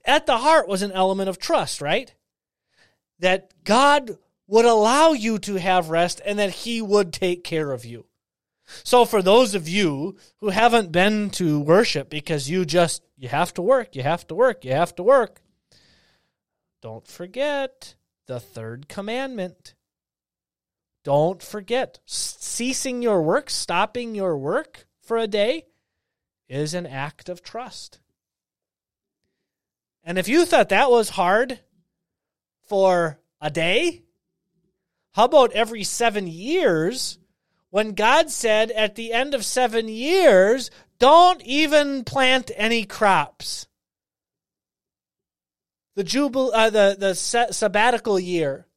[0.05, 2.13] at the heart was an element of trust right
[3.19, 4.17] that god
[4.47, 8.05] would allow you to have rest and that he would take care of you
[8.83, 13.53] so for those of you who haven't been to worship because you just you have
[13.53, 15.41] to work you have to work you have to work
[16.81, 17.95] don't forget
[18.27, 19.73] the third commandment.
[21.03, 25.65] Don't forget, ceasing your work, stopping your work for a day
[26.47, 27.99] is an act of trust.
[30.03, 31.59] And if you thought that was hard
[32.67, 34.03] for a day,
[35.13, 37.19] how about every seven years
[37.69, 43.67] when God said at the end of seven years, don't even plant any crops?
[45.95, 48.67] the jubil uh, the the sabbatical year.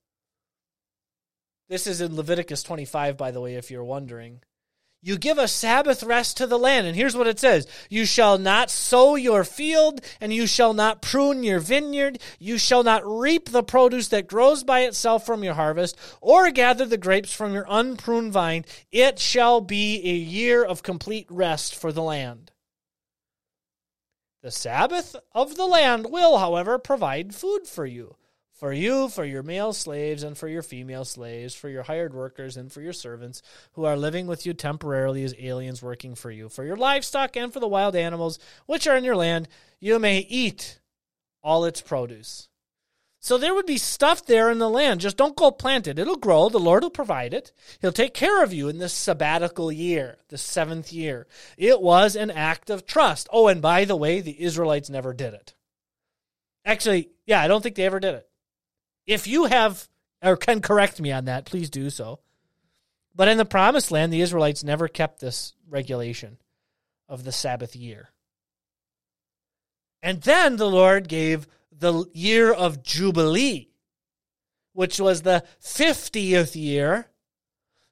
[1.68, 4.40] This is in Leviticus 25 by the way if you're wondering.
[5.06, 7.68] You give a Sabbath rest to the land and here's what it says.
[7.88, 12.18] You shall not sow your field and you shall not prune your vineyard.
[12.40, 16.84] You shall not reap the produce that grows by itself from your harvest or gather
[16.84, 18.64] the grapes from your unpruned vine.
[18.90, 22.50] It shall be a year of complete rest for the land.
[24.42, 28.16] The Sabbath of the land will, however, provide food for you.
[28.56, 32.56] For you, for your male slaves, and for your female slaves, for your hired workers,
[32.56, 33.42] and for your servants
[33.72, 36.48] who are living with you temporarily as aliens working for you.
[36.48, 40.20] For your livestock and for the wild animals which are in your land, you may
[40.20, 40.80] eat
[41.42, 42.48] all its produce.
[43.20, 45.00] So there would be stuff there in the land.
[45.00, 45.98] Just don't go plant it.
[45.98, 46.48] It'll grow.
[46.48, 47.52] The Lord will provide it.
[47.80, 51.26] He'll take care of you in this sabbatical year, the seventh year.
[51.58, 53.28] It was an act of trust.
[53.30, 55.54] Oh, and by the way, the Israelites never did it.
[56.64, 58.28] Actually, yeah, I don't think they ever did it.
[59.06, 59.88] If you have
[60.22, 62.20] or can correct me on that, please do so.
[63.14, 66.38] But in the promised land, the Israelites never kept this regulation
[67.08, 68.10] of the Sabbath year.
[70.02, 73.70] And then the Lord gave the year of Jubilee,
[74.72, 77.08] which was the 50th year.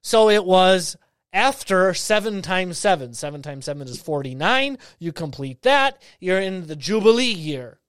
[0.01, 0.95] So it was
[1.33, 3.13] after 7 times 7.
[3.13, 4.77] 7 times 7 is 49.
[4.99, 7.79] You complete that, you're in the Jubilee year.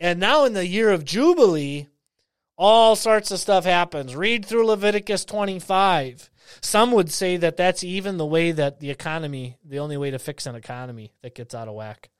[0.00, 1.88] And now in the year of Jubilee,
[2.56, 4.14] all sorts of stuff happens.
[4.14, 6.30] Read through Leviticus 25.
[6.60, 10.18] Some would say that that's even the way that the economy, the only way to
[10.18, 12.10] fix an economy that gets out of whack.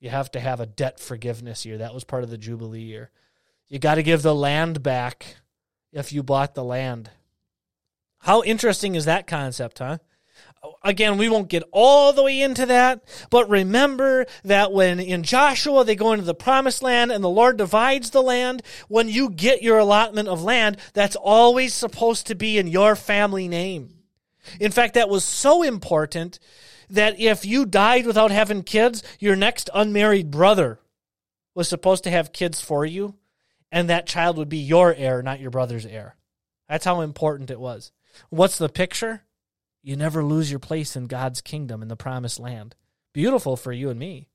[0.00, 1.78] You have to have a debt forgiveness year.
[1.78, 3.10] That was part of the Jubilee year.
[3.68, 5.36] You got to give the land back
[5.92, 7.10] if you bought the land.
[8.18, 9.98] How interesting is that concept, huh?
[10.82, 15.84] Again, we won't get all the way into that, but remember that when in Joshua
[15.84, 19.62] they go into the promised land and the Lord divides the land, when you get
[19.62, 23.94] your allotment of land, that's always supposed to be in your family name.
[24.58, 26.38] In fact, that was so important
[26.90, 30.78] that if you died without having kids, your next unmarried brother
[31.54, 33.14] was supposed to have kids for you,
[33.72, 36.16] and that child would be your heir, not your brother's heir.
[36.68, 37.92] That's how important it was.
[38.28, 39.22] What's the picture?
[39.82, 42.74] You never lose your place in God's kingdom in the promised land.
[43.12, 44.28] Beautiful for you and me.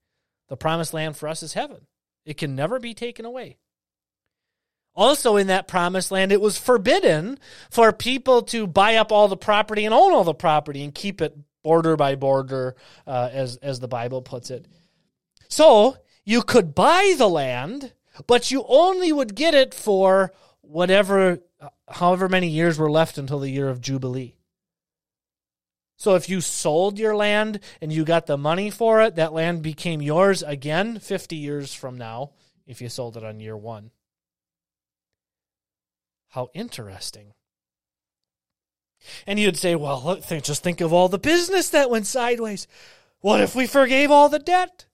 [0.49, 1.87] The promised land for us is heaven,
[2.25, 3.57] it can never be taken away.
[4.95, 7.37] Also, in that promised land, it was forbidden
[7.69, 11.21] for people to buy up all the property and own all the property and keep
[11.21, 14.65] it border by border, uh, as as the Bible puts it.
[15.49, 17.93] So you could buy the land,
[18.25, 20.31] but you only would get it for
[20.61, 21.39] whatever,
[21.89, 24.35] however many years were left until the year of Jubilee.
[25.97, 29.61] So if you sold your land and you got the money for it, that land
[29.61, 32.31] became yours again 50 years from now
[32.67, 33.91] if you sold it on year one.
[36.29, 37.33] How interesting.
[39.25, 42.67] And you'd say, well, look, just think of all the business that went sideways.
[43.21, 44.85] What if we forgave all the debt?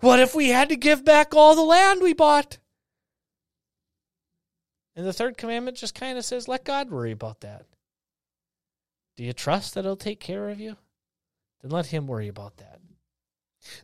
[0.00, 2.58] What if we had to give back all the land we bought?
[4.96, 7.66] And the third commandment just kind of says, let God worry about that.
[9.20, 10.78] Do you trust that He'll take care of you?
[11.60, 12.80] Then let Him worry about that.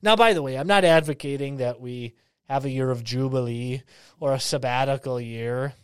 [0.00, 2.14] Now, by the way, I'm not advocating that we
[2.48, 3.82] have a year of Jubilee
[4.18, 5.74] or a sabbatical year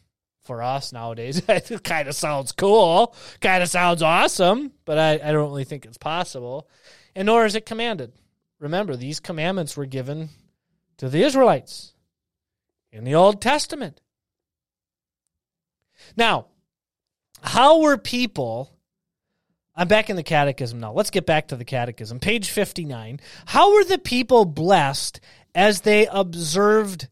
[0.40, 1.42] for us nowadays.
[1.48, 5.84] it kind of sounds cool, kind of sounds awesome, but I, I don't really think
[5.84, 6.66] it's possible.
[7.14, 8.14] And nor is it commanded.
[8.58, 10.30] Remember, these commandments were given
[10.96, 11.92] to the Israelites
[12.90, 14.00] in the Old Testament.
[16.16, 16.46] Now,
[17.42, 18.71] how were people?
[19.74, 20.92] I'm back in the catechism now.
[20.92, 22.20] Let's get back to the catechism.
[22.20, 23.20] Page 59.
[23.46, 25.20] How were the people blessed
[25.54, 27.08] as they observed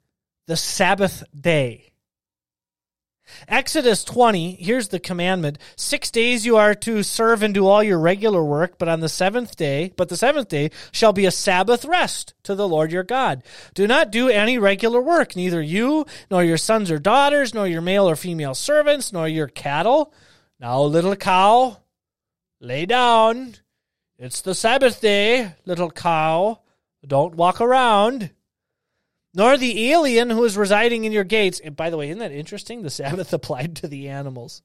[0.50, 1.92] the Sabbath day.
[3.46, 5.58] Exodus 20, here's the commandment.
[5.76, 9.08] Six days you are to serve and do all your regular work, but on the
[9.08, 13.04] seventh day, but the seventh day shall be a Sabbath rest to the Lord your
[13.04, 13.44] God.
[13.74, 17.80] Do not do any regular work, neither you, nor your sons or daughters, nor your
[17.80, 20.12] male or female servants, nor your cattle.
[20.58, 21.78] Now, little cow,
[22.60, 23.56] lay down.
[24.18, 26.60] It's the Sabbath day, little cow.
[27.06, 28.30] Don't walk around
[29.34, 31.60] nor the alien who is residing in your gates.
[31.60, 32.82] And by the way, isn't that interesting?
[32.82, 34.62] The Sabbath applied to the animals.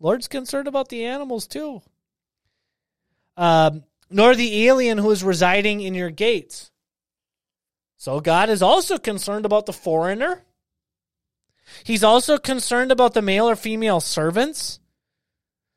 [0.00, 1.82] Lord's concerned about the animals too.
[3.36, 6.70] Um, nor the alien who is residing in your gates.
[7.96, 10.44] So God is also concerned about the foreigner.
[11.84, 14.80] He's also concerned about the male or female servants.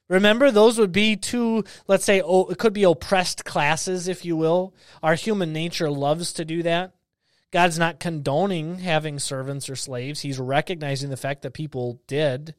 [0.08, 4.36] Remember, those would be two, let's say, oh, it could be oppressed classes, if you
[4.36, 4.76] will.
[5.02, 6.94] Our human nature loves to do that.
[7.52, 10.22] God's not condoning having servants or slaves.
[10.22, 12.54] He's recognizing the fact that people did.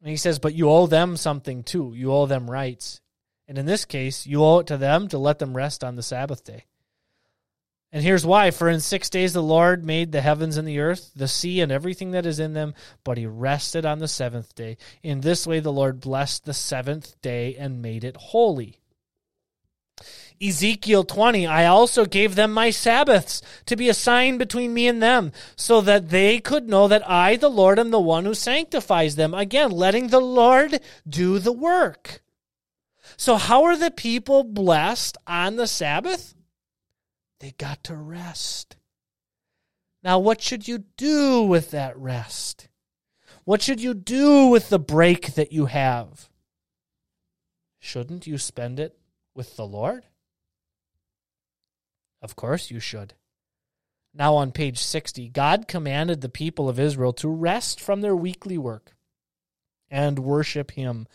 [0.00, 1.92] And he says, but you owe them something too.
[1.96, 3.00] You owe them rights.
[3.48, 6.02] And in this case, you owe it to them to let them rest on the
[6.02, 6.66] Sabbath day.
[7.90, 8.50] And here's why.
[8.50, 11.72] For in six days the Lord made the heavens and the earth, the sea, and
[11.72, 14.76] everything that is in them, but he rested on the seventh day.
[15.02, 18.80] In this way the Lord blessed the seventh day and made it holy.
[20.40, 25.02] Ezekiel 20, I also gave them my Sabbaths to be a sign between me and
[25.02, 29.16] them, so that they could know that I, the Lord, am the one who sanctifies
[29.16, 29.34] them.
[29.34, 32.22] Again, letting the Lord do the work.
[33.16, 36.34] So, how are the people blessed on the Sabbath?
[37.40, 38.76] They got to rest.
[40.02, 42.68] Now, what should you do with that rest?
[43.44, 46.28] What should you do with the break that you have?
[47.78, 48.98] Shouldn't you spend it
[49.34, 50.04] with the Lord?
[52.20, 53.14] Of course you should.
[54.12, 58.58] Now on page 60, God commanded the people of Israel to rest from their weekly
[58.58, 58.94] work
[59.90, 61.06] and worship Him.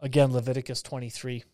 [0.00, 1.44] Again, Leviticus 23.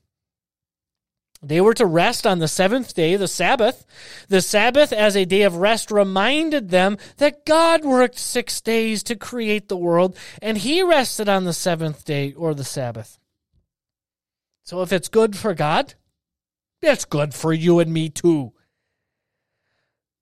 [1.43, 3.87] They were to rest on the seventh day, the Sabbath.
[4.29, 9.15] The Sabbath, as a day of rest, reminded them that God worked six days to
[9.15, 13.19] create the world, and He rested on the seventh day, or the Sabbath.
[14.65, 15.95] So if it's good for God,
[16.83, 18.53] it's good for you and me too.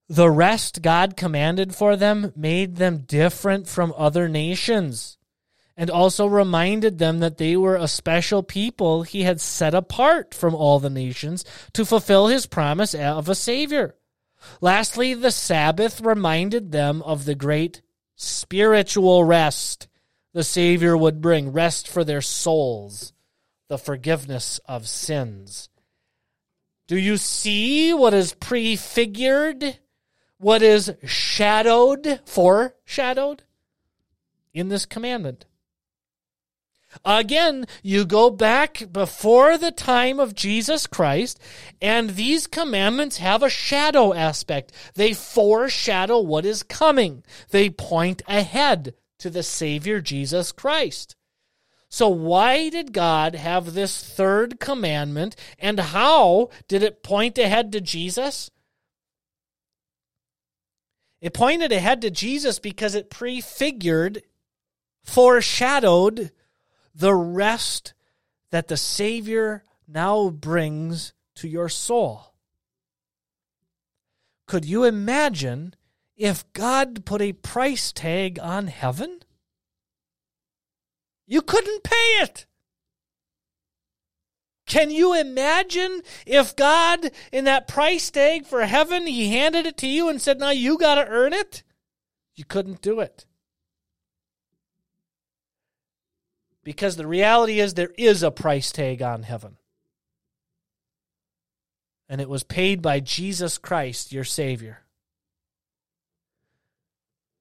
[0.08, 5.16] The rest God commanded for them made them different from other nations
[5.76, 10.54] and also reminded them that they were a special people he had set apart from
[10.54, 13.94] all the nations to fulfill his promise of a Savior.
[14.60, 17.82] Lastly, the Sabbath reminded them of the great
[18.14, 19.88] spiritual rest
[20.32, 23.12] the Savior would bring rest for their souls,
[23.68, 25.68] the forgiveness of sins.
[26.86, 29.78] Do you see what is prefigured?
[30.38, 33.42] what is shadowed, foreshadowed
[34.52, 35.46] in this commandment.
[37.04, 41.40] Again, you go back before the time of Jesus Christ,
[41.80, 44.72] and these commandments have a shadow aspect.
[44.94, 51.16] They foreshadow what is coming, they point ahead to the Savior Jesus Christ.
[51.88, 57.80] So, why did God have this third commandment, and how did it point ahead to
[57.80, 58.50] Jesus?
[61.20, 64.22] It pointed ahead to Jesus because it prefigured,
[65.02, 66.32] foreshadowed
[66.96, 67.92] the rest
[68.50, 72.32] that the Savior now brings to your soul.
[74.46, 75.74] Could you imagine
[76.16, 79.20] if God put a price tag on heaven?
[81.26, 82.46] You couldn't pay it.
[84.66, 89.86] Can you imagine if God, in that price tag for heaven, He handed it to
[89.86, 91.62] you and said, Now you got to earn it?
[92.34, 93.26] You couldn't do it.
[96.66, 99.56] Because the reality is, there is a price tag on heaven.
[102.08, 104.80] And it was paid by Jesus Christ, your Savior.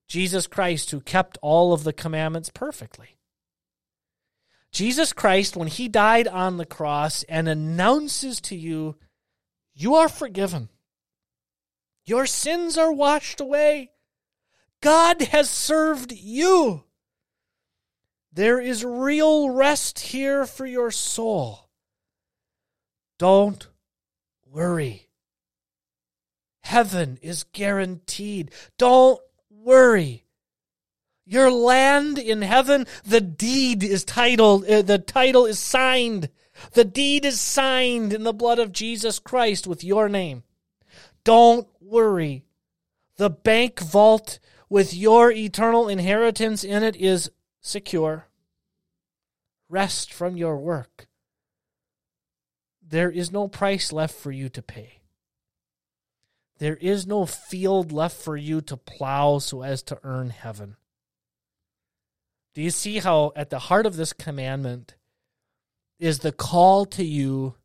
[0.08, 3.18] Jesus Christ, who kept all of the commandments perfectly.
[4.72, 8.96] Jesus Christ, when he died on the cross and announces to you,
[9.74, 10.70] you are forgiven.
[12.06, 13.90] Your sins are washed away.
[14.82, 16.85] God has served you.
[18.36, 21.70] There is real rest here for your soul.
[23.18, 23.66] Don't
[24.46, 25.08] worry.
[26.62, 28.52] Heaven is guaranteed.
[28.78, 30.26] Don't worry.
[31.26, 36.30] Your land in heaven, the deed is titled, uh, the title is signed.
[36.74, 40.44] The deed is signed in the blood of Jesus Christ with your name.
[41.24, 42.44] Don't worry.
[43.16, 47.32] The bank vault with your eternal inheritance in it is
[47.66, 48.28] secure.
[49.70, 51.08] Rest from your work.
[52.88, 55.00] There is no price left for you to pay.
[56.60, 60.78] There is no field left for you to plow so as to earn heaven.
[62.54, 64.96] Do you see how, at the heart of this commandment,
[66.00, 67.56] is the call to you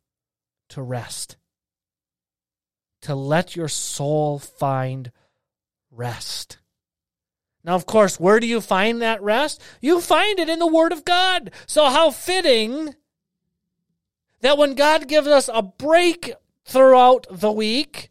[0.69, 1.37] to rest,
[3.03, 5.11] to let your soul find
[5.91, 6.57] rest?
[7.63, 9.61] Now, of course, where do you find that rest?
[9.81, 11.51] You find it in the Word of God.
[11.67, 12.95] So, how fitting
[14.41, 16.33] that when God gives us a break
[16.65, 18.09] throughout the week,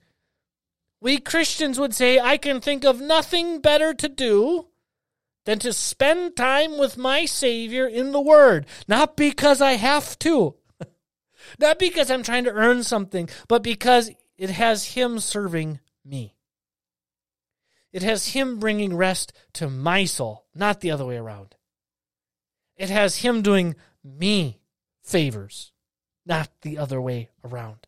[1.00, 4.68] we Christians would say, I can think of nothing better to do
[5.44, 8.66] than to spend time with my Savior in the Word.
[8.86, 10.54] Not because I have to,
[11.58, 16.36] not because I'm trying to earn something, but because it has Him serving me.
[17.92, 21.56] It has Him bringing rest to my soul, not the other way around.
[22.76, 23.74] It has Him doing
[24.04, 24.60] me
[25.02, 25.72] favors,
[26.24, 27.86] not the other way around.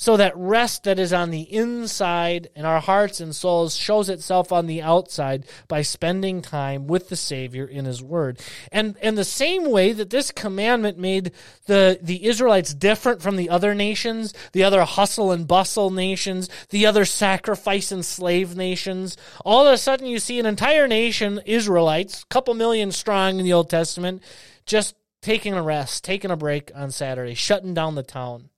[0.00, 4.50] So that rest that is on the inside in our hearts and souls shows itself
[4.50, 8.40] on the outside by spending time with the Savior in His Word.
[8.72, 11.32] And and the same way that this commandment made
[11.66, 16.86] the, the Israelites different from the other nations, the other hustle and bustle nations, the
[16.86, 22.24] other sacrifice and slave nations, all of a sudden you see an entire nation, Israelites,
[22.30, 24.22] couple million strong in the Old Testament,
[24.64, 28.49] just taking a rest, taking a break on Saturday, shutting down the town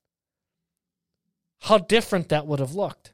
[1.63, 3.13] how different that would have looked.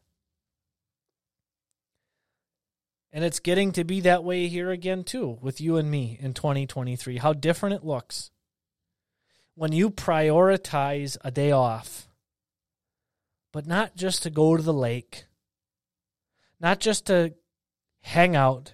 [3.13, 6.33] And it's getting to be that way here again, too, with you and me in
[6.33, 7.19] 2023.
[7.19, 8.31] How different it looks
[9.55, 12.09] when you prioritize a day off,
[13.53, 15.27] but not just to go to the lake,
[16.59, 17.35] not just to
[18.01, 18.73] hang out,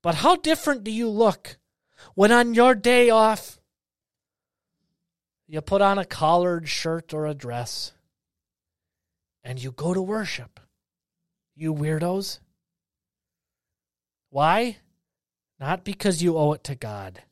[0.00, 1.56] but how different do you look
[2.14, 3.58] when on your day off
[5.48, 7.92] you put on a collared shirt or a dress?
[9.44, 10.60] And you go to worship.
[11.54, 12.38] You weirdos.
[14.30, 14.78] Why?
[15.60, 17.22] Not because you owe it to God.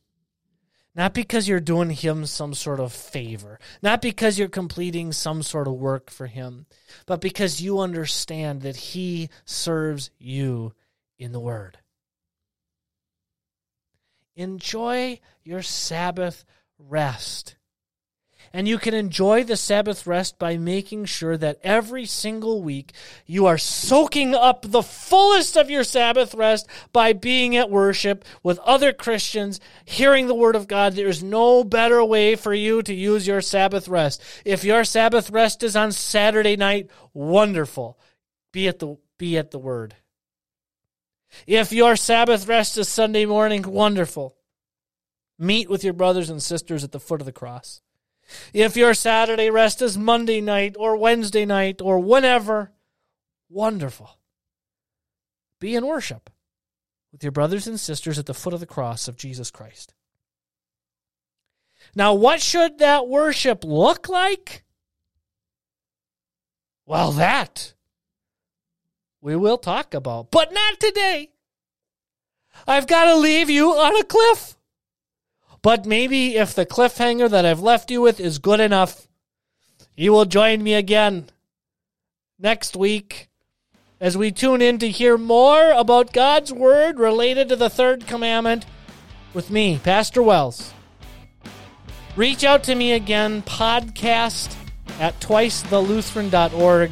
[0.94, 3.58] Not because you're doing him some sort of favor.
[3.80, 6.66] Not because you're completing some sort of work for him.
[7.06, 10.74] But because you understand that he serves you
[11.18, 11.78] in the word.
[14.34, 16.44] Enjoy your Sabbath
[16.78, 17.56] rest.
[18.52, 22.92] And you can enjoy the Sabbath rest by making sure that every single week
[23.24, 28.58] you are soaking up the fullest of your Sabbath rest by being at worship with
[28.60, 30.94] other Christians, hearing the Word of God.
[30.94, 34.20] There's no better way for you to use your Sabbath rest.
[34.44, 38.00] If your Sabbath rest is on Saturday night, wonderful.
[38.52, 39.94] Be at the, be at the Word.
[41.46, 44.36] If your Sabbath rest is Sunday morning, wonderful.
[45.38, 47.80] Meet with your brothers and sisters at the foot of the cross.
[48.52, 52.72] If your Saturday rest is Monday night or Wednesday night or whenever,
[53.48, 54.18] wonderful.
[55.58, 56.30] Be in worship
[57.12, 59.94] with your brothers and sisters at the foot of the cross of Jesus Christ.
[61.94, 64.64] Now, what should that worship look like?
[66.86, 67.74] Well, that
[69.20, 71.30] we will talk about, but not today.
[72.66, 74.56] I've got to leave you on a cliff.
[75.62, 79.06] But maybe if the cliffhanger that I've left you with is good enough,
[79.94, 81.28] you will join me again
[82.38, 83.28] next week
[84.00, 88.64] as we tune in to hear more about God's Word related to the third commandment
[89.34, 90.72] with me, Pastor Wells.
[92.16, 94.56] Reach out to me again, podcast
[94.98, 96.90] at twicethelutheran.org.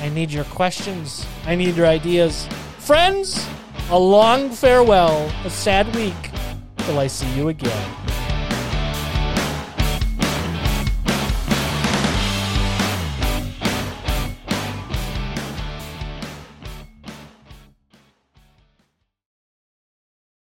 [0.00, 1.26] I need your questions.
[1.44, 2.48] I need your ideas.
[2.78, 3.46] Friends,
[3.90, 6.14] a long farewell, a sad week
[6.78, 8.27] Till I see you again.